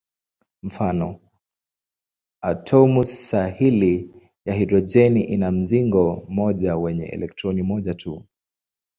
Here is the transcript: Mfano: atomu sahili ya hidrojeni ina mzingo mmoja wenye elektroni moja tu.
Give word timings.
Mfano: 0.63 1.19
atomu 2.41 3.03
sahili 3.03 4.09
ya 4.45 4.53
hidrojeni 4.53 5.23
ina 5.23 5.51
mzingo 5.51 6.25
mmoja 6.29 6.77
wenye 6.77 7.05
elektroni 7.05 7.63
moja 7.63 7.93
tu. 7.93 8.23